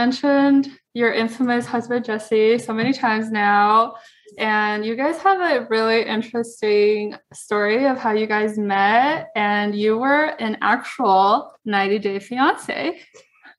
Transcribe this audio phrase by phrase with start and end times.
[0.00, 3.96] mentioned your infamous husband Jesse so many times now.
[4.38, 9.98] And you guys have a really interesting story of how you guys met, and you
[9.98, 12.98] were an actual 90 Day Fiance.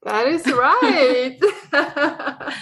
[0.03, 1.37] That is right.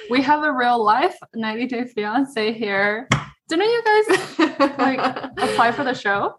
[0.10, 3.08] we have a real life 90 Day Fiance here.
[3.48, 4.38] Didn't you guys
[4.78, 5.00] like
[5.38, 6.34] apply for the show?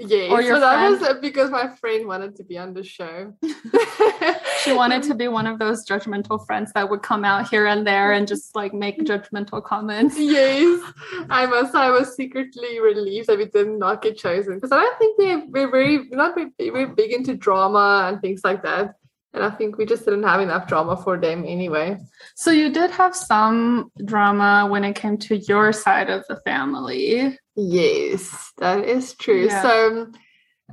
[0.00, 0.94] Yeah, or your so friend?
[0.94, 3.34] that was uh, because my friend wanted to be on the show.
[4.62, 7.86] she wanted to be one of those judgmental friends that would come out here and
[7.86, 10.16] there and just like make judgmental comments.
[10.18, 10.82] Yes,
[11.28, 11.74] I must.
[11.74, 15.46] I was secretly relieved that we did not get chosen because I don't think we're,
[15.46, 18.94] we're very we're not very, very big into drama and things like that.
[19.32, 21.98] And I think we just didn't have enough drama for them anyway.
[22.34, 27.38] So you did have some drama when it came to your side of the family.
[27.54, 29.46] Yes, that is true.
[29.46, 29.62] Yeah.
[29.62, 30.06] So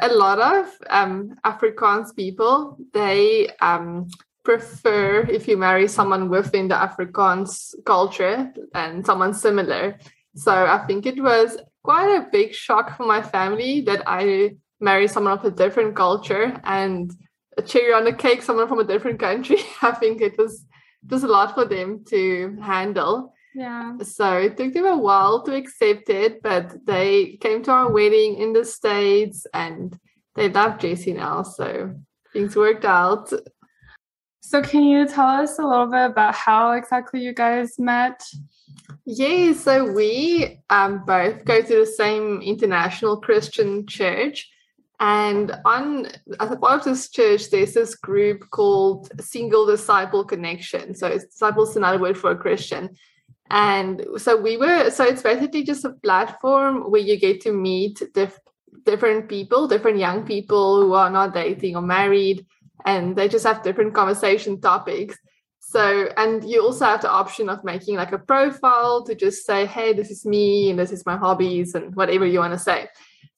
[0.02, 4.08] a lot of um, Afrikaans people, they um,
[4.44, 10.00] prefer if you marry someone within the Afrikaans culture and someone similar.
[10.36, 15.12] So I think it was quite a big shock for my family that I married
[15.12, 17.12] someone of a different culture and
[17.58, 19.58] a cherry on the cake, someone from a different country.
[19.82, 20.66] I think it was
[21.06, 23.34] just a lot for them to handle.
[23.56, 23.98] Yeah.
[24.04, 28.36] So it took them a while to accept it, but they came to our wedding
[28.38, 29.98] in the States and
[30.36, 31.42] they love Jesse now.
[31.42, 31.96] So
[32.34, 33.32] things worked out.
[34.42, 38.22] So can you tell us a little bit about how exactly you guys met?
[39.06, 44.50] Yeah, so we um, both go to the same international Christian church.
[45.00, 46.08] And on
[46.40, 50.96] as a part of this church, there's this group called Single Disciple Connection.
[50.96, 52.96] So it's disciples another word for a Christian.
[53.50, 58.02] And so we were so it's basically just a platform where you get to meet
[58.14, 58.40] diff,
[58.84, 62.46] different people, different young people who are not dating or married,
[62.86, 65.18] and they just have different conversation topics.
[65.60, 69.66] So, and you also have the option of making like a profile to just say,
[69.66, 72.88] hey, this is me and this is my hobbies and whatever you want to say.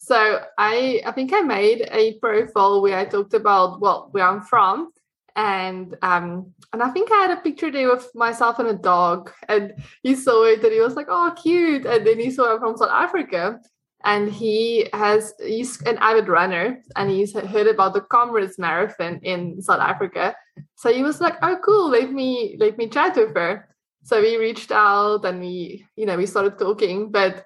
[0.09, 4.42] So I I think I made a profile where I talked about well where I'm
[4.42, 4.92] from.
[5.36, 9.31] And um and I think I had a picture there of myself and a dog.
[9.48, 11.86] And he saw it and he was like oh cute.
[11.86, 13.59] And then he saw I'm from South Africa.
[14.03, 19.62] And he has he's an avid runner and he's heard about the Comrades Marathon in
[19.62, 20.36] South Africa.
[20.74, 21.92] So he was like oh cool.
[21.92, 23.69] Let me let me chat with her.
[24.02, 27.12] So we reached out and we you know we started talking.
[27.12, 27.46] But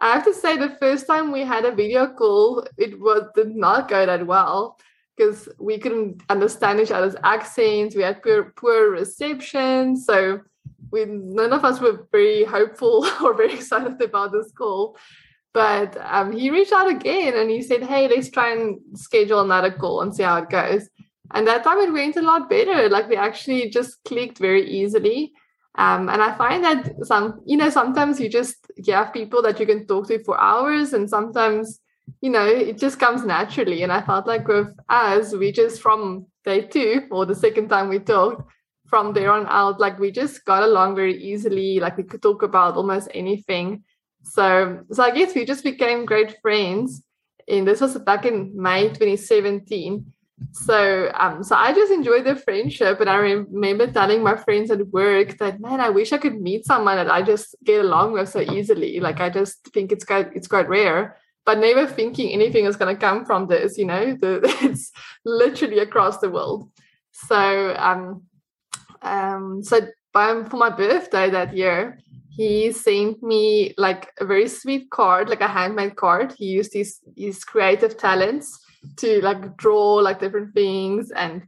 [0.00, 3.54] I have to say, the first time we had a video call, it was did
[3.54, 4.78] not go that well
[5.16, 7.94] because we couldn't understand each other's accents.
[7.94, 10.40] We had poor, poor reception, so
[10.90, 14.96] we none of us were very hopeful or very excited about this call.
[15.52, 19.70] But um, he reached out again and he said, "Hey, let's try and schedule another
[19.70, 20.88] call and see how it goes."
[21.32, 22.88] And that time it went a lot better.
[22.88, 25.32] Like we actually just clicked very easily.
[25.76, 29.60] Um, and I find that some, you know, sometimes you just you have people that
[29.60, 31.80] you can talk to for hours, and sometimes,
[32.20, 33.82] you know, it just comes naturally.
[33.82, 37.88] And I felt like with us, we just from day two or the second time
[37.88, 38.42] we talked,
[38.90, 41.78] from there on out, like we just got along very easily.
[41.78, 43.84] Like we could talk about almost anything.
[44.24, 47.02] So, so I guess we just became great friends.
[47.48, 50.12] And this was back in May 2017
[50.52, 54.86] so um so i just enjoyed the friendship and i remember telling my friends at
[54.88, 58.28] work that man i wish i could meet someone that i just get along with
[58.28, 59.00] so easily.
[59.00, 61.16] Like i just think it's quite it's quite rare.
[61.46, 64.16] But never thinking anything is going to come from this you know?
[64.20, 64.92] The, it's
[65.24, 66.70] literally across the world.
[67.12, 68.22] So um
[69.02, 71.98] um so by, for my birthday that year
[72.30, 76.34] he sent me like a very sweet card like a handmade card.
[76.36, 78.58] He used his his creative talents
[78.96, 81.42] to like draw like different things and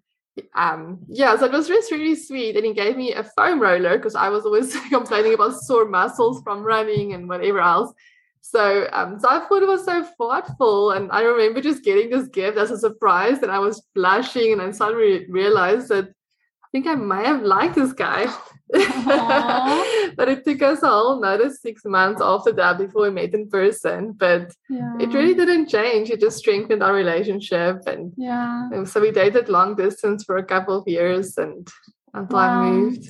[0.54, 3.97] um yeah so it was just really sweet and he gave me a foam roller
[3.97, 7.92] because i was always complaining about sore muscles from running and whatever else.
[8.41, 12.28] So um so i thought it was so thoughtful and i remember just getting this
[12.28, 16.86] gift as a surprise and i was blushing and i suddenly realized that i think
[16.86, 18.27] i might have liked this guy
[20.16, 24.13] but it took us all another six months after that before we met in person.
[24.13, 24.97] But yeah.
[24.98, 26.10] it really didn't change.
[26.10, 27.83] It just strengthened our relationship.
[27.86, 28.84] And yeah.
[28.84, 31.69] so we dated long distance for a couple of years and
[32.15, 32.63] until wow.
[32.63, 33.09] I moved.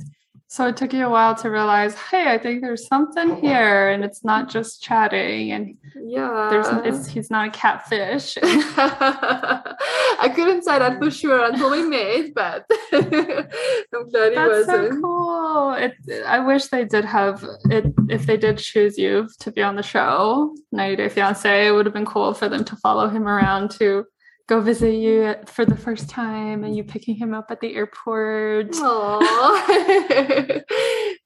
[0.53, 4.05] So it took you a while to realize, hey, I think there's something here, and
[4.05, 8.37] it's not just chatting, and yeah, there's he's not a catfish.
[8.43, 14.93] I couldn't say that for sure until we met, but I'm glad he That's wasn't.
[14.93, 15.73] so cool.
[15.73, 15.95] It,
[16.27, 17.87] I wish they did have it.
[18.11, 21.87] If they did choose you to be on the show, 90 Day Fiance, it would
[21.87, 24.05] have been cool for them to follow him around to
[24.49, 28.75] go visit you for the first time and you picking him up at the airport.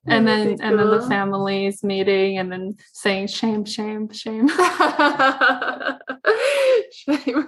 [0.06, 0.66] and then cool.
[0.66, 4.48] and then the families meeting and then saying shame, shame, shame.
[4.48, 4.58] shame.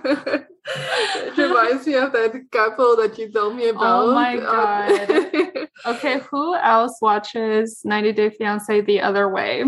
[0.04, 4.04] it reminds me of that couple that you told me oh about.
[4.04, 5.68] Oh my god.
[5.96, 9.64] okay, who else watches 90 Day Fiance the other way?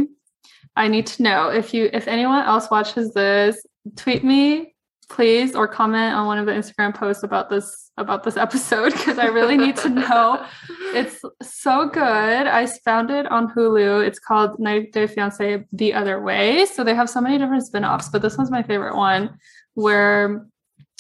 [0.77, 3.63] I need to know if you if anyone else watches this,
[3.97, 4.70] tweet me
[5.11, 9.19] please or comment on one of the Instagram posts about this about this episode because
[9.19, 10.47] I really need to know.
[10.95, 12.47] It's so good.
[12.47, 14.07] I found it on Hulu.
[14.07, 16.65] It's called 90 Day Fiance The Other Way.
[16.67, 19.37] So they have so many different spin-offs, but this one's my favorite one
[19.75, 20.47] where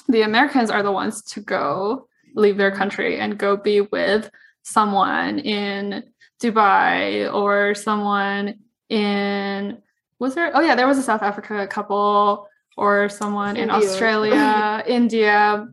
[0.09, 4.31] the Americans are the ones to go leave their country and go be with
[4.63, 6.05] someone in
[6.43, 8.57] Dubai or someone
[8.89, 9.79] in
[10.19, 13.65] was there oh yeah there was a South Africa couple or someone India.
[13.65, 15.67] in Australia, India.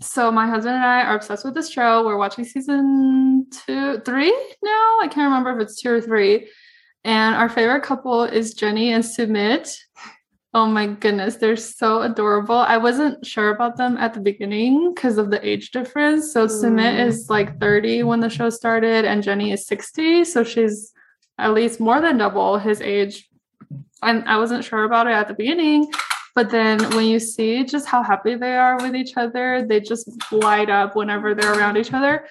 [0.00, 2.04] So my husband and I are obsessed with this show.
[2.04, 4.30] We're watching season two, three
[4.62, 4.98] now.
[5.02, 6.48] I can't remember if it's two or three.
[7.04, 9.76] And our favorite couple is Jenny and Sumit.
[10.52, 12.56] Oh my goodness, they're so adorable.
[12.56, 16.32] I wasn't sure about them at the beginning because of the age difference.
[16.32, 16.50] So mm.
[16.50, 20.24] Sumit is like 30 when the show started, and Jenny is 60.
[20.24, 20.92] So she's
[21.38, 23.28] at least more than double his age.
[24.02, 25.90] And I wasn't sure about it at the beginning.
[26.34, 30.08] But then when you see just how happy they are with each other, they just
[30.32, 32.26] light up whenever they're around each other.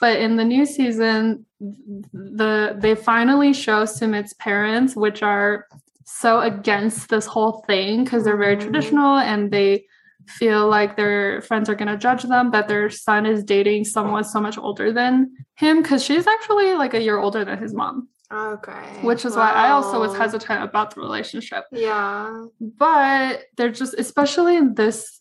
[0.00, 5.66] But in the new season, the they finally show Sumit's parents, which are
[6.04, 8.70] so against this whole thing because they're very mm-hmm.
[8.70, 9.84] traditional and they
[10.26, 14.24] feel like their friends are going to judge them that their son is dating someone
[14.24, 18.08] so much older than him because she's actually like a year older than his mom
[18.32, 19.00] Okay.
[19.02, 19.40] Which is wow.
[19.40, 21.64] why I also was hesitant about the relationship.
[21.72, 22.46] Yeah.
[22.60, 25.20] But they're just, especially in this,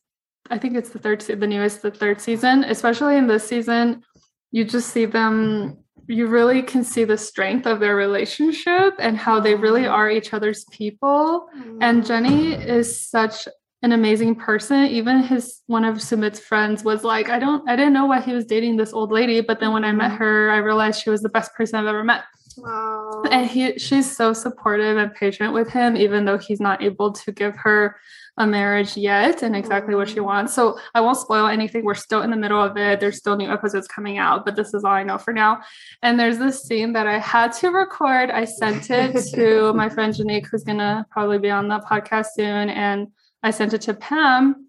[0.49, 4.03] I think it's the third, the newest, the third season, especially in this season,
[4.51, 5.77] you just see them,
[6.07, 9.91] you really can see the strength of their relationship and how they really mm.
[9.91, 11.47] are each other's people.
[11.55, 11.77] Mm.
[11.81, 13.47] And Jenny is such
[13.81, 14.85] an amazing person.
[14.87, 18.33] Even his one of Sumit's friends was like, I don't I didn't know why he
[18.33, 20.17] was dating this old lady, but then when I met mm.
[20.17, 22.23] her, I realized she was the best person I've ever met.
[22.61, 23.23] Wow.
[23.31, 27.31] And he she's so supportive and patient with him, even though he's not able to
[27.31, 27.97] give her
[28.39, 30.23] a marriage yet and exactly what she mm.
[30.23, 30.53] wants.
[30.53, 31.83] So I won't spoil anything.
[31.83, 32.99] We're still in the middle of it.
[32.99, 35.59] There's still new episodes coming out, but this is all I know for now.
[36.01, 38.31] And there's this scene that I had to record.
[38.31, 42.69] I sent it to my friend Janique, who's gonna probably be on the podcast soon,
[42.69, 43.07] and
[43.43, 44.67] I sent it to Pam.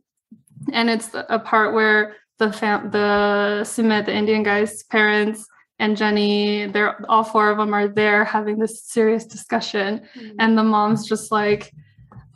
[0.72, 5.46] And it's a part where the fam- the Sumit, the Indian guy's parents,
[5.80, 10.02] and Jenny, they're all four of them are there having this serious discussion.
[10.14, 10.36] Mm-hmm.
[10.38, 11.72] And the mom's just like,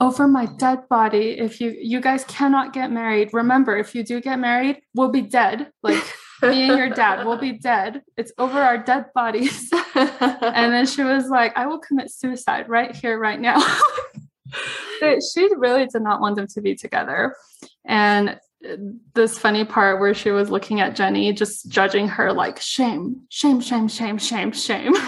[0.01, 4.21] over my dead body, if you you guys cannot get married, remember, if you do
[4.21, 5.71] get married, we'll be dead.
[5.83, 6.03] Like
[6.43, 8.03] me and your dad will be dead.
[8.17, 9.71] It's over our dead bodies.
[9.95, 13.63] and then she was like, I will commit suicide right here, right now.
[15.01, 17.37] she really did not want them to be together.
[17.85, 18.39] And
[19.15, 23.61] this funny part where she was looking at Jenny, just judging her like shame, shame,
[23.61, 24.95] shame, shame, shame, shame.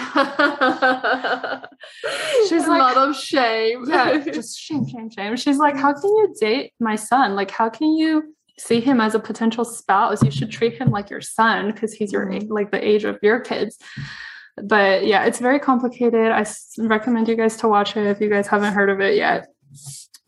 [2.49, 3.85] She's a like, lot of shame.
[3.87, 5.37] yeah, just shame, shame, shame.
[5.37, 7.35] She's like, how can you date my son?
[7.35, 10.23] Like, how can you see him as a potential spouse?
[10.23, 12.53] You should treat him like your son because he's your mm-hmm.
[12.53, 13.79] like the age of your kids.
[14.63, 16.33] But yeah, it's very complicated.
[16.33, 16.47] I
[16.79, 19.49] recommend you guys to watch it if you guys haven't heard of it yet.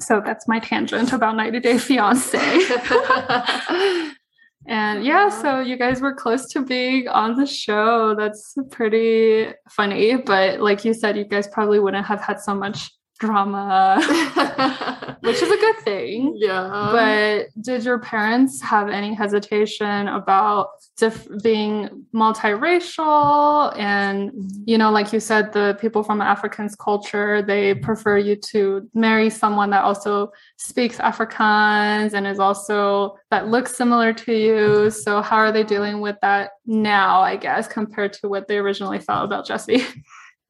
[0.00, 2.38] So that's my tangent about 90 Day Fiance.
[4.66, 8.14] and yeah, so you guys were close to being on the show.
[8.16, 10.16] That's pretty funny.
[10.16, 14.00] But like you said, you guys probably wouldn't have had so much drama,
[15.20, 16.34] which is a good thing.
[16.36, 16.88] Yeah.
[16.92, 23.76] But did your parents have any hesitation about diff- being multiracial?
[23.76, 24.32] And,
[24.64, 29.30] you know, like you said, the people from Afrikaans culture, they prefer you to marry
[29.30, 34.90] someone that also speaks Afrikaans and is also that looks similar to you.
[34.90, 38.98] So, how are they dealing with that now, I guess, compared to what they originally
[38.98, 39.84] thought about Jesse?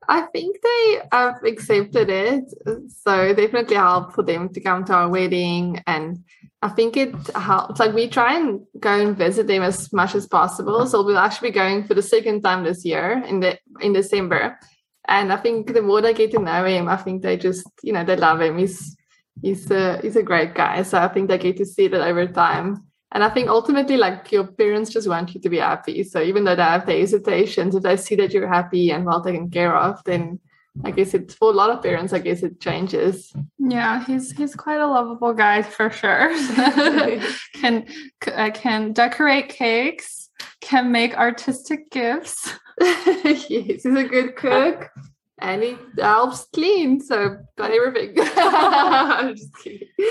[0.09, 2.45] I think they have accepted it.
[2.89, 5.83] So definitely helped for them to come to our wedding.
[5.87, 6.25] And
[6.63, 7.79] I think it helps.
[7.79, 10.87] Like we try and go and visit them as much as possible.
[10.87, 14.59] So we'll actually be going for the second time this year in the in December.
[15.07, 17.93] And I think the more they get to know him, I think they just, you
[17.93, 18.59] know, they love him.
[18.59, 18.97] He's
[19.43, 20.83] he's a he's a great guy.
[20.83, 22.88] So I think they get to see that over time.
[23.13, 26.05] And I think ultimately, like your parents just want you to be happy.
[26.05, 29.23] So even though they have the hesitations, if they see that you're happy and well
[29.23, 30.41] taken care of, then
[30.85, 33.33] I guess it's for a lot of parents, I guess it changes.
[33.59, 36.29] Yeah, he's he's quite a lovable guy for sure.
[37.55, 37.87] can
[38.27, 42.59] uh, can decorate cakes, can make artistic gifts.
[42.81, 44.91] yes, he's a good cook
[45.41, 47.01] and it helps clean.
[47.01, 48.17] So got everything.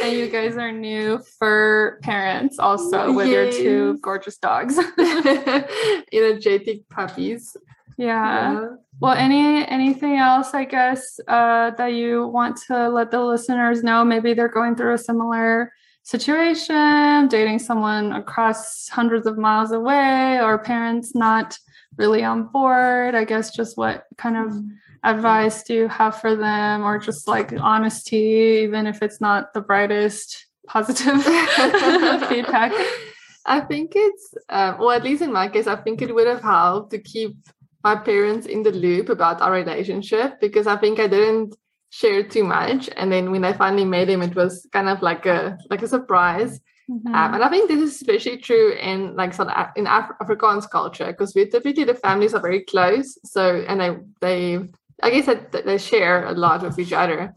[0.04, 3.58] And you guys are new fur parents also with yes.
[3.58, 4.78] your two gorgeous dogs.
[6.14, 7.58] Energetic puppies.
[7.98, 8.52] Yeah.
[8.52, 8.68] yeah.
[9.00, 14.06] Well, any anything else I guess uh, that you want to let the listeners know?
[14.06, 20.60] Maybe they're going through a similar situation, dating someone across hundreds of miles away, or
[20.60, 21.58] parents not
[21.98, 23.16] really on board.
[23.16, 24.78] I guess just what kind of mm-hmm
[25.08, 29.62] advice do you have for them or just like honesty even if it's not the
[29.62, 31.24] brightest positive
[32.30, 32.72] feedback
[33.46, 36.42] i think it's um, well at least in my case i think it would have
[36.42, 37.36] helped to keep
[37.84, 41.56] my parents in the loop about our relationship because i think i didn't
[41.90, 45.26] share too much and then when i finally met him it was kind of like
[45.26, 46.60] a like a surprise
[46.90, 47.14] Mm-hmm.
[47.14, 50.70] Um, and I think this is especially true in like sort of in Af- Afrikaans
[50.70, 53.18] culture because we typically the families are very close.
[53.26, 54.68] So and they they
[55.02, 57.36] I guess that they share a lot with each other.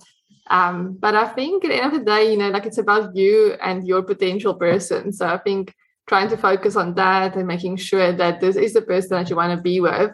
[0.49, 3.15] Um, but I think at the end of the day, you know, like it's about
[3.15, 5.13] you and your potential person.
[5.13, 5.75] So I think
[6.09, 9.37] trying to focus on that and making sure that this is the person that you
[9.37, 10.11] want to be with,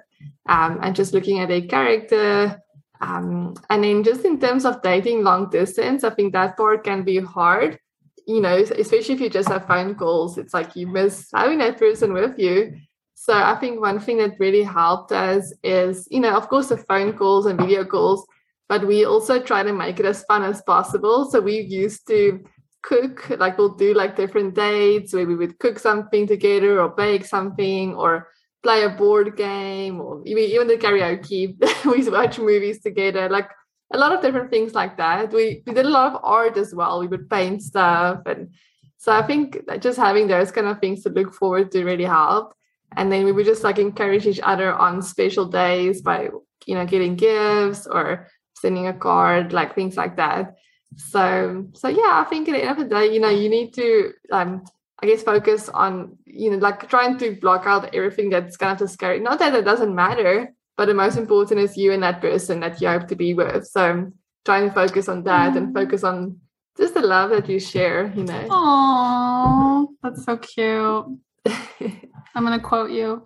[0.47, 2.61] um, and just looking at their character.
[3.01, 7.03] Um, and then just in terms of dating long distance, I think that part can
[7.03, 7.79] be hard.
[8.27, 11.79] You know, especially if you just have phone calls, it's like you miss having that
[11.79, 12.77] person with you.
[13.19, 16.77] So I think one thing that really helped us is, you know, of course, the
[16.77, 18.27] phone calls and video calls,
[18.69, 21.25] but we also try to make it as fun as possible.
[21.25, 22.45] So we used to
[22.83, 27.25] cook, like we'll do like different dates where we would cook something together or bake
[27.25, 28.29] something or
[28.63, 31.57] play a board game or even the karaoke.
[31.87, 33.49] we watch movies together, like
[33.95, 35.33] a lot of different things like that.
[35.33, 37.01] We we did a lot of art as well.
[37.01, 38.51] We would paint stuff and
[38.99, 42.57] so I think just having those kind of things to look forward to really helped
[42.95, 46.29] and then we would just like encourage each other on special days by
[46.67, 50.57] you know getting gifts or sending a card like things like that.
[50.97, 53.75] So so yeah i think at the end of the day you know you need
[53.75, 54.65] to um
[55.03, 58.89] i guess focus on you know like trying to block out everything that's kind of
[58.89, 62.61] scary not that it doesn't matter but the most important is you and that person
[62.61, 63.67] that you hope to be with.
[63.67, 64.13] So
[64.45, 65.57] trying to focus on that mm.
[65.57, 66.39] and focus on
[66.77, 68.47] just the love that you share you know.
[68.51, 71.07] Oh that's so cute
[72.37, 73.23] I'm going to quote you.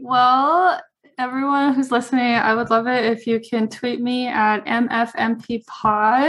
[0.00, 0.80] well,
[1.20, 5.62] everyone who's listening, I would love it if you can tweet me at MFMP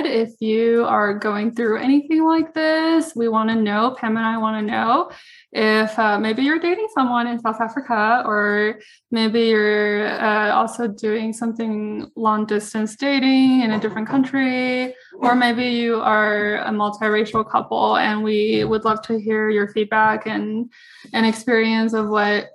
[0.05, 3.13] if you are going through anything like this.
[3.15, 5.11] We want to know, Pam and I want to know
[5.53, 8.79] if uh, maybe you're dating someone in South Africa, or
[9.11, 15.67] maybe you're uh, also doing something long distance dating in a different country, or maybe
[15.67, 20.69] you are a multiracial couple, and we would love to hear your feedback and
[21.13, 22.49] and experience of what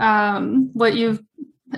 [0.00, 1.20] um, what you've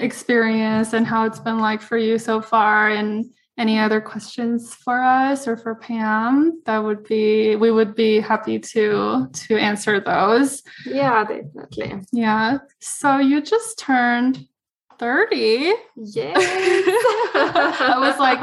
[0.00, 3.26] experienced and how it's been like for you so far, and
[3.58, 8.58] any other questions for us or for Pam, that would be we would be happy
[8.58, 10.62] to to answer those.
[10.86, 12.02] Yeah, definitely.
[12.12, 12.58] Yeah.
[12.80, 14.46] So you just turned
[14.98, 15.72] 30.
[15.96, 16.34] Yeah.
[16.36, 18.38] I was like,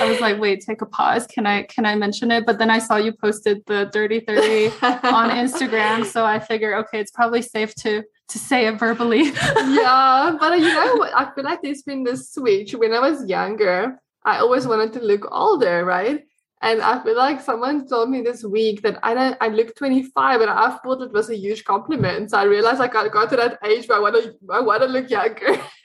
[0.00, 1.26] I was like, wait, take a pause.
[1.26, 2.46] Can I can I mention it?
[2.46, 4.70] But then I saw you posted the dirty 30 on
[5.30, 6.04] Instagram.
[6.04, 9.24] So I figure, okay, it's probably safe to to say it verbally.
[9.56, 10.36] yeah.
[10.38, 11.02] But you know?
[11.14, 13.98] I feel like there's been this switch when I was younger.
[14.24, 16.24] I always wanted to look older, right?
[16.60, 20.40] And I feel like someone told me this week that I don't I look 25
[20.40, 22.30] and I thought it was a huge compliment.
[22.30, 24.82] So I realized I got, got to that age where I want to I want
[24.82, 25.60] to look younger.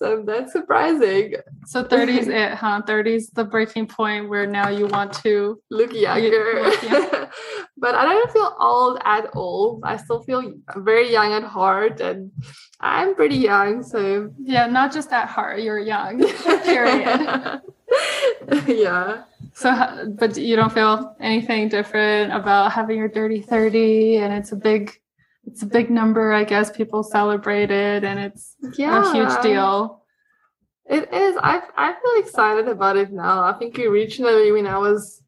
[0.00, 1.34] so that's surprising.
[1.66, 2.80] So 30 is it, eh, huh?
[2.86, 6.62] 30 is the breaking point where now you want to look younger.
[6.62, 6.80] Look
[7.76, 9.78] but I don't feel old at all.
[9.84, 12.32] I still feel very young at heart and
[12.80, 13.82] I'm pretty young.
[13.82, 16.20] So yeah, not just at heart, you're young.
[16.64, 17.60] Period.
[18.66, 19.24] yeah.
[19.52, 24.56] So, but you don't feel anything different about having your dirty 30 and it's a
[24.56, 24.98] big,
[25.46, 29.08] it's a big number, I guess people celebrate it and it's yeah.
[29.08, 30.02] a huge deal.
[30.86, 31.36] It is.
[31.40, 33.44] I, I feel excited about it now.
[33.44, 35.22] I think originally uh, when I was,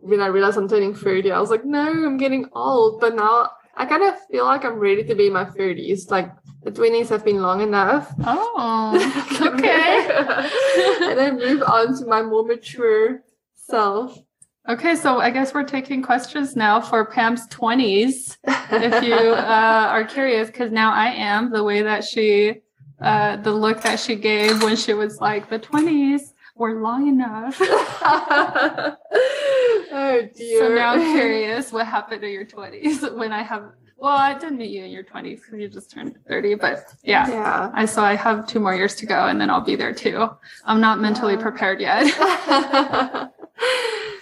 [0.00, 3.00] when I realized I'm turning 30, I was like, no, I'm getting old.
[3.00, 6.10] But now I kind of feel like I'm ready to be in my 30s.
[6.10, 6.32] Like
[6.62, 8.12] the 20s have been long enough.
[8.24, 8.94] Oh,
[9.54, 11.04] okay.
[11.08, 13.22] and then move on to my more mature
[13.54, 14.18] self.
[14.68, 18.36] Okay, so I guess we're taking questions now for Pam's 20s.
[18.44, 22.60] if you uh, are curious, because now I am the way that she
[23.00, 27.56] uh, the look that she gave when she was like, the 20s were long enough.
[27.62, 28.96] oh
[30.36, 30.58] dear.
[30.58, 34.58] So now I'm curious what happened to your 20s when I have, well, I didn't
[34.58, 37.28] meet you in your 20s because you just turned 30, but yeah.
[37.28, 37.70] Yeah.
[37.72, 40.28] I so I have two more years to go and then I'll be there too.
[40.64, 41.42] I'm not mentally Wow.
[41.42, 42.04] prepared yet.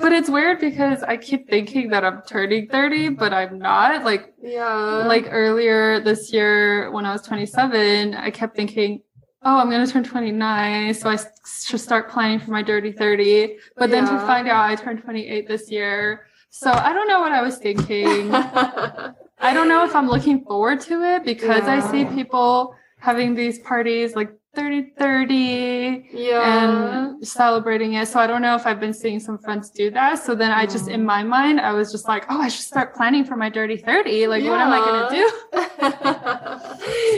[0.06, 4.04] But it's weird because I keep thinking that I'm turning 30, but I'm not.
[4.04, 5.04] Like yeah.
[5.04, 9.02] like earlier this year when I was 27, I kept thinking,
[9.42, 10.94] oh, I'm going to turn 29.
[10.94, 11.18] So I
[11.64, 13.56] should start planning for my dirty 30.
[13.76, 16.28] But then to find out I turned 28 this year.
[16.50, 18.32] So I don't know what I was thinking.
[18.32, 23.58] I don't know if I'm looking forward to it because I see people having these
[23.58, 26.64] parties like 30 30 yeah.
[26.64, 28.08] and celebrating it.
[28.08, 30.18] So I don't know if I've been seeing some friends do that.
[30.18, 31.04] So then I just, in mm.
[31.04, 34.28] my mind, I was just like, oh, I should start planning for my dirty 30.
[34.28, 35.30] Like, what am I going to do?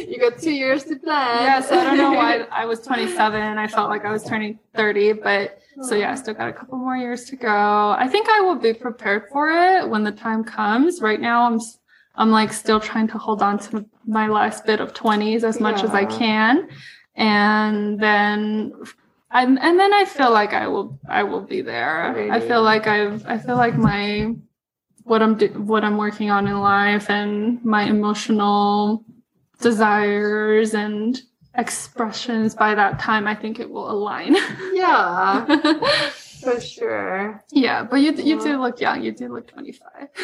[0.11, 1.45] you got two years to plan.
[1.45, 4.25] Yeah, so I don't know why I was 27 and I felt like I was
[4.25, 7.95] turning 30, but so yeah, I still got a couple more years to go.
[7.97, 11.01] I think I will be prepared for it when the time comes.
[11.01, 11.61] Right now, I'm
[12.17, 15.85] I'm like still trying to hold on to my last bit of 20s as much
[15.85, 16.69] as I can,
[17.19, 18.73] and then.
[19.31, 22.33] And, and then I feel like I will I will be there.
[22.33, 24.35] I feel like I've I feel like my
[25.05, 29.05] what I'm do, what I'm working on in life and my emotional
[29.61, 31.21] desires and
[31.57, 34.37] expressions by that time I think it will align.
[34.73, 35.45] Yeah,
[36.43, 37.45] for sure.
[37.53, 39.03] yeah, but you you do look young.
[39.03, 40.09] You do look 25.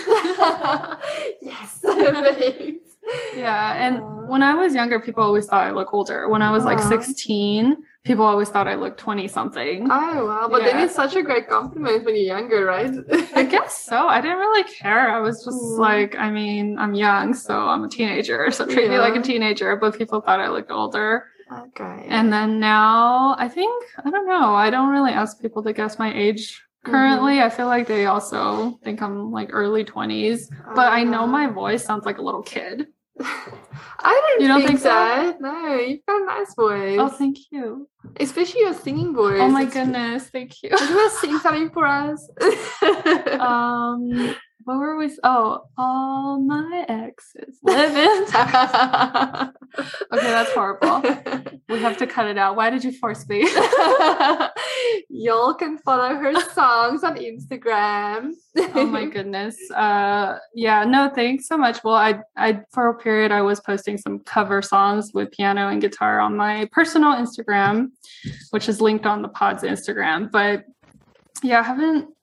[1.42, 2.93] yes, thanks.
[3.37, 6.28] Yeah, and when I was younger people always thought I look older.
[6.28, 6.88] When I was like Aw.
[6.88, 9.88] 16, people always thought I looked 20 something.
[9.90, 10.84] Oh wow, but then Yeah.
[10.84, 12.90] it's such a great compliment when you're younger, right?
[13.34, 14.06] I guess so.
[14.08, 15.11] I didn't really care.
[15.11, 15.78] I was just Mm.
[15.78, 19.76] like, I mean, I'm young, so I'm a teenager, so treat me like a teenager,
[19.76, 21.26] but people thought I looked older.
[21.52, 22.06] Okay.
[22.08, 25.98] And then now, I think, I don't know, I don't really ask people to guess
[25.98, 27.40] my age currently.
[27.42, 31.85] I feel like they also think I'm like early 20s, but I know my voice
[31.85, 32.87] sounds like a little kid.
[33.20, 34.88] I don't, You don't think, think so?
[34.88, 35.40] that.
[35.40, 36.98] No, you've got a nice voice.
[37.00, 37.88] Oh, thank you.
[38.18, 39.38] Especially your singing voice.
[39.40, 40.70] Oh my goodness, thank you.
[40.70, 42.29] Do you want to sing something for us?
[43.40, 45.11] Um, what were we?
[45.22, 48.24] Oh, all my exes living.
[48.35, 49.53] okay,
[50.11, 51.03] that's horrible.
[51.68, 52.57] We have to cut it out.
[52.57, 53.42] Why did you force me?
[55.11, 58.33] Y'all can follow her songs on Instagram.
[58.57, 59.59] oh my goodness.
[59.70, 61.85] Uh, yeah, no, thanks so much.
[61.85, 65.81] Well, I, I for a period I was posting some cover songs with piano and
[65.81, 67.88] guitar on my personal Instagram,
[68.50, 70.31] which is linked on the pod's Instagram.
[70.31, 70.64] But
[71.42, 72.13] yeah, I haven't.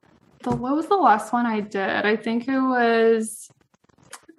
[0.43, 2.05] The what was the last one I did?
[2.05, 3.49] I think it was.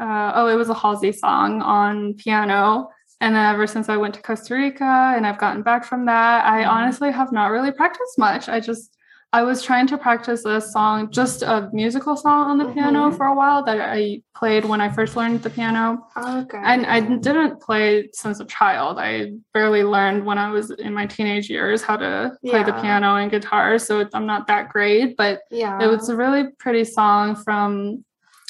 [0.00, 2.88] Uh, oh, it was a Halsey song on piano.
[3.20, 6.44] And then ever since I went to Costa Rica and I've gotten back from that,
[6.44, 6.68] I Mhm.
[6.68, 8.48] honestly have not really practiced much.
[8.48, 8.96] I just
[9.34, 13.16] I was trying to practice a song, just a musical song on the piano Mhm.
[13.16, 16.06] for a while that I played when I first learned the piano.
[16.18, 16.60] Okay.
[16.62, 18.98] And I didn't play since a child.
[18.98, 23.16] I barely learned when I was in my teenage years how to play the piano
[23.16, 23.78] and guitar.
[23.78, 25.80] So I'm not that great, but yeah.
[25.82, 28.04] it was a really pretty song from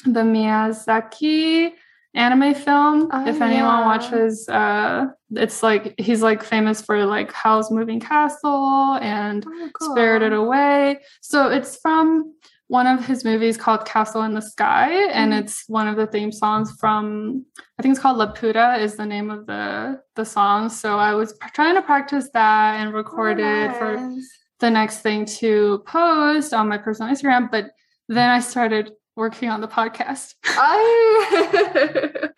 [0.05, 1.71] the Miyazaki
[2.15, 3.09] anime film.
[3.11, 3.85] Oh, if anyone yeah.
[3.85, 9.91] watches, uh, it's like he's like famous for like Howl's Moving Castle and Oh, cool.
[9.91, 10.99] Spirited Away.
[11.21, 12.33] So it's from
[12.67, 15.39] one of his movies called Castle in the Sky, and Mhm.
[15.39, 17.45] it's one of the theme songs from
[17.77, 20.69] I think it's called Laputa is the name of the the song.
[20.69, 24.13] So I was trying to practice that and record it for
[24.59, 27.71] the next thing to post on my personal Instagram, but
[28.07, 30.33] then I started working on the podcast.
[30.47, 32.29] Oh,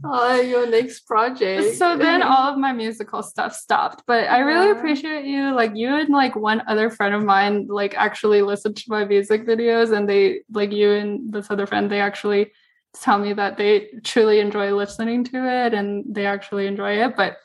[0.04, 1.76] oh, your next project.
[1.76, 4.02] so then all of my musical stuff stopped.
[4.06, 4.76] But I really Yeah.
[4.76, 5.54] appreciate you.
[5.54, 9.46] Like you and like one other friend of mine like actually listened to my music
[9.46, 12.52] videos and they like you and this other friend, they actually
[13.00, 17.16] tell me that they truly enjoy listening to it and they actually enjoy it.
[17.16, 17.36] But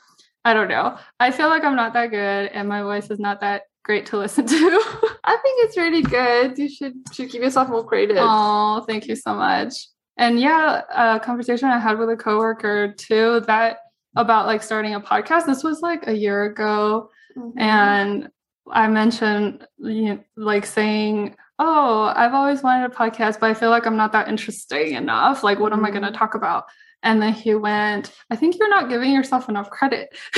[0.43, 0.97] I don't know.
[1.19, 4.17] I feel like I'm not that good and my voice is not that great to
[4.17, 4.82] listen to.
[5.28, 6.58] I think it's really good.
[6.58, 8.18] You should should give yourself more credit.
[8.20, 9.88] Oh, thank you so much.
[10.18, 13.80] And yeah, a conversation I had with a coworker too that
[14.16, 15.46] about like starting a podcast.
[15.46, 17.54] This was like a year ago, Mhm.
[17.58, 18.30] and
[18.72, 23.70] I mentioned you know, like saying, "Oh, I've always wanted a podcast, but I feel
[23.72, 25.44] like I'm not that interesting enough.
[25.44, 26.18] Like, what am I going to Mhm.
[26.18, 26.64] talk about?"
[27.06, 30.10] And then he went, "I think you're not giving yourself enough credit."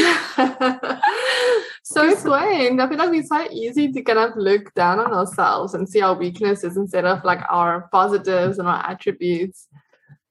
[1.83, 2.79] so explain.
[2.79, 6.01] I feel like it's so easy to kind of look down on ourselves and see
[6.01, 9.67] our weaknesses instead of like our positives and our attributes.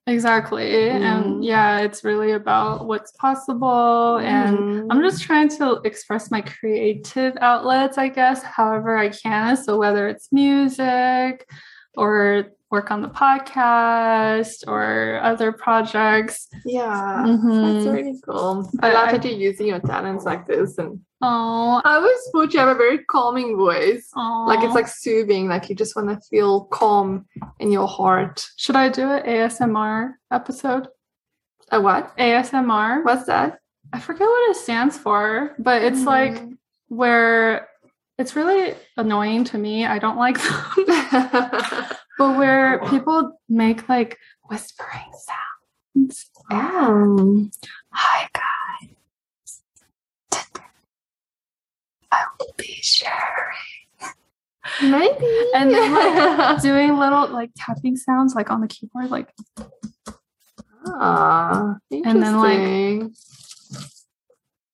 [0.08, 0.70] Exactly.
[0.70, 1.00] Mhm.
[1.02, 4.18] And yeah, it's really about what's possible.
[4.18, 4.86] And Mhm.
[4.90, 9.56] I'm just trying to express my creative outlets, I guess, however I can.
[9.56, 11.48] So whether it's music
[11.96, 16.48] or work on the podcast or other projects.
[16.64, 17.74] yeah, Mhm.
[17.74, 18.68] that's really cool.
[18.82, 20.76] I love that you're using your talents like this.
[20.78, 24.10] And Oh, I always thought you have a very calming voice.
[24.16, 24.44] oh.
[24.48, 27.26] Like it's like soothing, like you just want to feel calm
[27.60, 28.44] in your heart.
[28.56, 30.88] should I do an ASMR episode?
[31.72, 32.16] A what?
[32.18, 33.02] ASMR?
[33.04, 33.60] What's that?
[33.92, 36.58] I forget what it stands for, but it's like Mm.
[36.88, 37.68] where
[38.18, 39.86] it's really annoying to me.
[39.86, 41.50] I don't like them.
[42.18, 45.12] but where people make like whispering
[45.94, 46.30] sounds.
[46.50, 47.50] um,
[47.90, 49.60] Hi guys.
[50.30, 50.64] Today
[52.12, 54.12] I will be sharing.
[54.82, 55.50] maybe.
[55.54, 59.32] And then like doing little like tapping sounds like on the keyboard, like
[60.86, 63.10] ah, And then, like-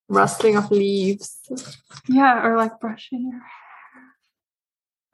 [0.09, 1.39] rustling of leaves.
[2.09, 3.62] yeah, or like brushing your hair.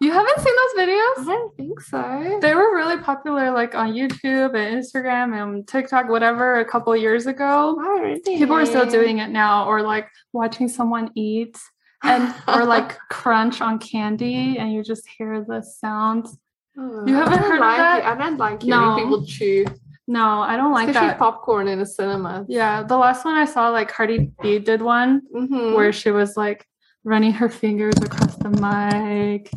[0.00, 1.18] You haven't seen those videos?
[1.22, 2.38] I don't think so.
[2.40, 7.26] They were really popular like on YouTube and Instagram and TikTok, whatever, a couple years
[7.26, 7.76] ago.
[7.78, 8.20] Oh, really?
[8.20, 11.58] People are still doing it now, or like watching someone eat
[12.04, 16.38] and or like crunch on candy and you just hear the sounds.
[16.78, 17.98] Oh, You haven't heard like that?
[17.98, 18.04] it.
[18.04, 18.96] I don't like hearing No.
[18.96, 19.64] people chew,
[20.06, 21.18] No, I don't like especially that.
[21.18, 22.46] popcorn in a cinema.
[22.48, 25.74] Yeah, the last one I saw, like Cardi B did one Mhm.
[25.74, 26.64] where she was like
[27.02, 29.50] running her fingers across the mic.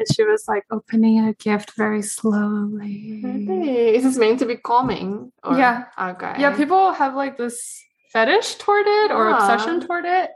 [0.00, 3.20] And she was like opening a gift very slowly.
[3.22, 3.94] Really?
[3.96, 5.30] Is this meant to be calming?
[5.44, 5.84] Or- Yeah.
[6.12, 6.34] Okay.
[6.38, 7.78] Yeah, people have like this
[8.12, 9.36] fetish toward it or Ah.
[9.36, 10.30] obsession toward it,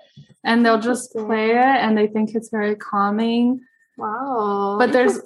[0.44, 3.60] and they'll just play it and they think it's very calming.
[3.96, 4.76] Wow.
[4.78, 5.20] But there's-.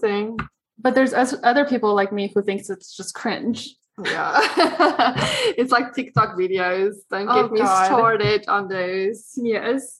[0.81, 3.75] But there's other people like me who thinks it's just cringe.
[4.05, 4.39] Yeah.
[5.59, 6.95] it's like TikTok videos.
[7.11, 7.87] Don't Oh, get me God.
[7.87, 9.33] started on those.
[9.37, 9.99] Yes.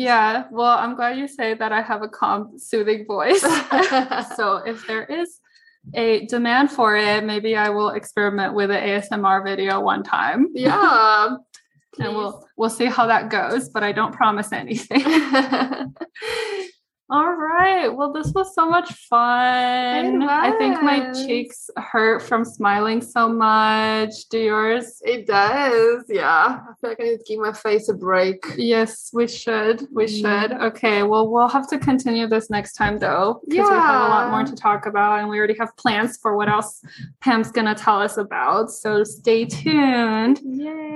[0.00, 0.44] Yeah.
[0.50, 3.42] Well, I'm glad you say that I have a calm, soothing voice.
[4.34, 5.40] so if there is
[5.92, 10.48] a demand for it, maybe I will experiment with an ASMR video one time.
[10.54, 11.36] yeah.
[11.98, 15.02] And we'll we'll see how that goes, but I don't promise anything.
[17.10, 17.88] All right.
[17.88, 20.22] Well, this was so much fun.
[20.22, 24.28] I think my cheeks hurt from smiling so much.
[24.30, 25.02] Do yours?
[25.04, 26.04] it does.
[26.08, 26.60] Yeah.
[26.62, 28.44] I feel like I need to give my face a break.
[28.56, 29.88] Yes, we should.
[29.90, 30.52] We should.
[30.52, 31.02] Okay.
[31.02, 34.44] Well, we'll have to continue this next time though, because we have a lot more
[34.44, 36.82] to talk about and we already have plans for what else
[37.20, 38.70] Pam's going to tell us about.
[38.70, 40.40] So stay tuned.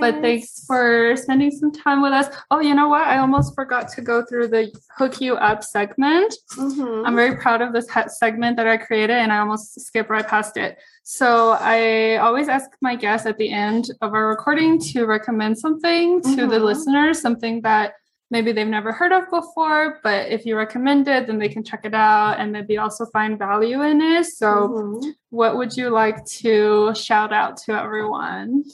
[0.05, 2.27] But thanks for spending some time with us.
[2.51, 3.07] Oh, you know what?
[3.07, 6.35] I almost forgot to go through the hook you up segment.
[6.57, 7.07] Mhm.
[7.07, 7.89] I'm very proud of this
[8.19, 10.79] segment that I created and I almost skipped right past it.
[11.05, 16.21] So I always ask my guests at the end of our recording to recommend something
[16.37, 16.65] to the Mhm.
[16.65, 17.95] listeners, something that
[18.31, 21.83] maybe they've never heard of before, but if you recommend it, then they can check
[21.85, 24.25] it out and maybe also find value in it.
[24.27, 25.15] So Mhm.
[25.31, 28.65] what would you like to shout out to everyone?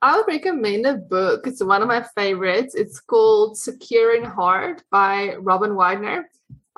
[0.00, 1.46] I would recommend a book.
[1.46, 2.74] It's one of my favorites.
[2.76, 6.30] It's called Secure in Heart by Robin Widener.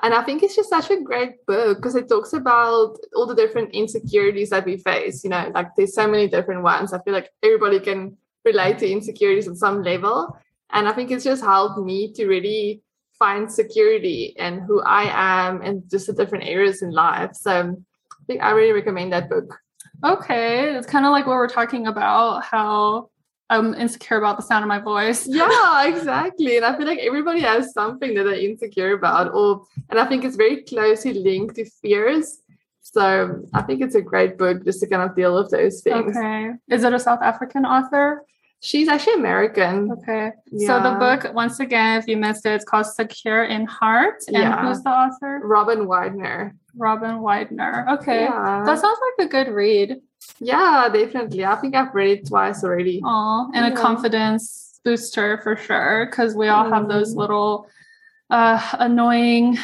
[0.03, 3.35] And I think it's just such a great book because it talks about all the
[3.35, 5.23] different insecurities that we face.
[5.23, 6.93] You know, like there's so many different ones.
[6.93, 10.35] I feel like everybody can relate to insecurities at some level.
[10.71, 12.81] And I think it's just helped me to really
[13.19, 17.35] find security and who I am and just the different areas in life.
[17.35, 19.59] So I think I really recommend that book.
[20.03, 23.10] Okay, it's kind of like what we're talking about how
[23.53, 25.21] I'm insecure about the sound of my voice.
[25.27, 29.47] yeah exactly and i feel like everybody has something that they're insecure about or
[29.89, 32.25] and i think it's very closely linked to fears
[32.81, 33.03] so
[33.53, 36.51] i think it's a great book just to kind of deal with those things Okay.
[36.75, 38.23] Is it a South African author?
[38.69, 40.25] she's actually american Okay.
[40.67, 44.17] So the book, once again, if you missed it, it's called Secure in Heart.
[44.27, 44.61] And Yeah.
[44.63, 45.33] who's the author?
[45.55, 46.39] robin widener
[46.87, 47.73] Robin Widener.
[47.95, 48.21] Okay.
[48.29, 48.63] yeah.
[48.65, 49.89] That sounds like a good read.
[50.39, 55.55] Yeah definitely i think i've read it twice already Aw, and a confidence booster for
[55.55, 56.07] sure.
[56.07, 57.17] Because we all have those Mm.
[57.17, 57.67] little
[58.31, 59.57] uh, annoying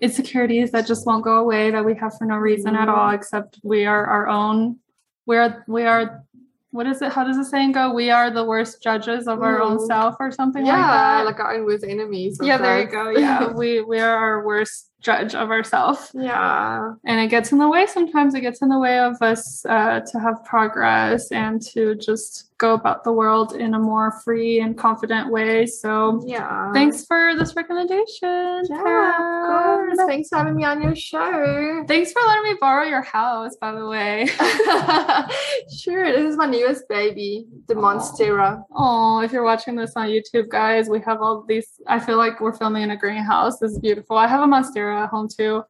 [0.00, 3.60] insecurities that just won't go away that we have for no reason at all, except
[3.62, 4.78] we are our own.
[5.26, 6.24] We are we are
[6.70, 7.12] what is it?
[7.12, 7.92] How does the saying go?
[7.94, 9.86] We are the worst judges of our own Mm.
[9.86, 11.24] self or something yeah like that.
[11.26, 13.10] like our own worst enemies yeah, there you go.
[13.10, 16.10] Yeah, we we are our worst judge of ourselves.
[16.14, 16.94] Yeah.
[17.06, 18.34] And it gets in the way sometimes.
[18.34, 22.74] It gets in the way of us uh, to have progress and to just go
[22.74, 25.64] about the world in a more free and confident way.
[25.64, 26.72] So, Yeah.
[26.72, 28.64] thanks for this recommendation.
[28.68, 29.98] Yeah, of course.
[30.08, 31.84] Thanks for having me on your show.
[31.86, 34.26] Thanks for letting me borrow your house, by the way.
[35.80, 37.80] sure, this is my newest baby, the Aw.
[37.80, 38.62] Monstera.
[38.74, 41.68] Oh, if you're watching this on YouTube, guys, we have all these.
[41.86, 43.58] I feel like we're filming in a greenhouse.
[43.60, 44.16] This is beautiful.
[44.16, 45.62] I have a monstera at home too,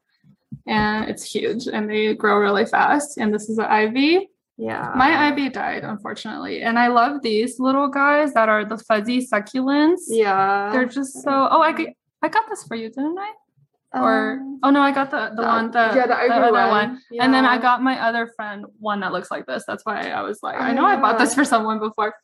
[0.66, 3.18] and it's huge and they grow really fast.
[3.18, 4.30] And this is an ivy.
[4.56, 4.92] Yeah.
[4.96, 6.62] My ivy died, unfortunately.
[6.62, 10.02] And I love these little guys that are the fuzzy succulents.
[10.08, 10.70] Yeah.
[10.72, 11.48] They're just so.
[11.50, 11.86] Oh, I got,
[12.22, 13.32] I got this for you, didn't I?
[13.94, 17.00] Or Um, oh no, I got the the one the, yeah, the, the other one.
[17.10, 17.24] Yeah.
[17.24, 19.64] And then I got my other friend one that looks like this.
[19.66, 22.14] That's why I was like, I know I bought this for someone before.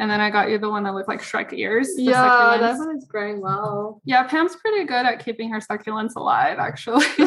[0.00, 1.90] And then I got you the one that looked like Shrek ears.
[1.96, 4.00] Yeah, that one is growing well.
[4.04, 7.04] Yeah, Pam's pretty good at keeping her succulents alive, actually.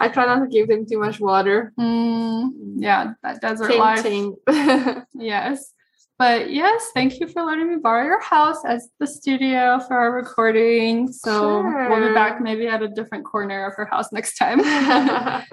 [0.00, 1.72] I try not to give them too much water.
[1.86, 4.02] Mm, yeah, that desert life.
[4.02, 4.36] Tempting.
[5.14, 5.72] Yes.
[6.18, 10.12] But yes, thank you for letting me borrow your house as the studio for our
[10.12, 11.12] recording.
[11.12, 14.58] So we'll be back maybe at a different corner of her house next time.
[14.62, 15.44] Bye,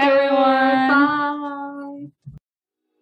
[0.00, 0.88] everyone.
[0.88, 1.81] Bye.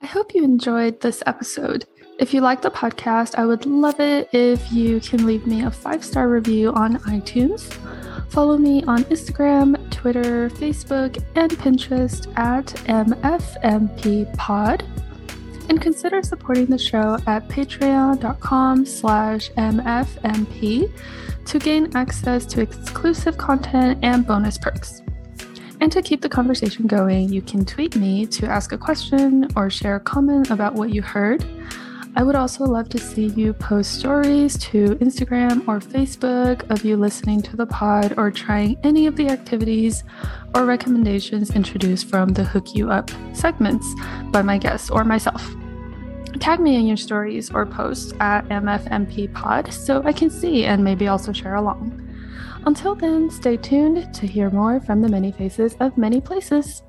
[0.03, 1.85] I hope you enjoyed this episode.
[2.19, 5.71] If you like the podcast, I would love it if you can leave me a
[5.71, 7.71] five star review on iTunes.
[8.31, 14.87] Follow me on Instagram, Twitter, Facebook, and Pinterest at MFMPPod.
[15.69, 20.91] And consider supporting the show at patreon.com slash MFMP
[21.45, 25.03] to gain access to exclusive content and bonus perks.
[25.81, 29.71] And to keep the conversation going, you can tweet me to ask a question or
[29.71, 31.45] share a comment about what you heard.
[32.17, 36.97] I would also love to see you post stories to Instagram or Facebook of you
[36.97, 40.03] listening to the pod or trying any of the activities
[40.55, 43.87] or recommendations introduced from the Hook You Up segments
[44.33, 45.49] by my guests or myself.
[46.41, 50.83] Tag me in your stories or posts at MFMP Pod so I can see and
[50.83, 52.00] maybe also share along.
[52.67, 56.83] Until then, stay tuned to hear more from the many faces of many places.